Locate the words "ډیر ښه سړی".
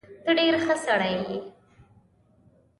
0.39-1.13